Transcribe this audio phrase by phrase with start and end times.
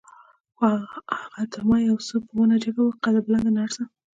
[0.55, 0.67] خو
[1.21, 3.77] هغه تر ما یو څه په ونه جګه وه، قد بلنده نرس.